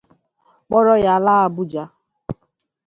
[0.65, 1.83] kpọrọ ya laa Abuja.